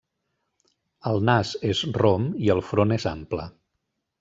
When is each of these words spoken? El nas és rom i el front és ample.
El 1.11 1.21
nas 1.29 1.51
és 1.73 1.83
rom 1.99 2.27
i 2.47 2.51
el 2.57 2.65
front 2.71 2.99
és 2.99 3.09
ample. 3.15 3.49